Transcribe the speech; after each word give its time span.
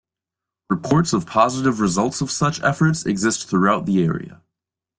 Reports 0.67 1.13
of 1.13 1.27
positive 1.27 1.79
results 1.79 2.21
of 2.21 2.31
such 2.31 2.59
efforts 2.63 3.05
exist 3.05 3.47
throughout 3.47 3.85
the 3.85 4.03
area. 4.03 4.41